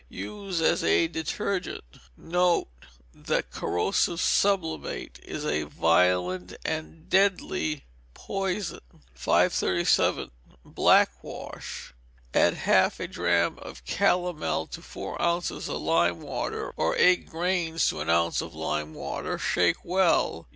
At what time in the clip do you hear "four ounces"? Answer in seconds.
14.81-15.69